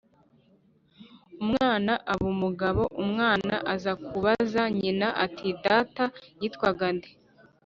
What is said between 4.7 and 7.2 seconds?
nyina ati: "Data yitwaga nde?"